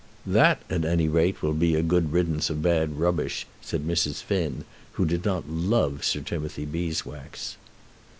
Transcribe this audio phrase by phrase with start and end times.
[0.25, 4.23] "That, at any rate, will be a good riddance of bad rubbish," said Mrs.
[4.23, 7.55] Finn, who did not love Sir Timothy Beeswax.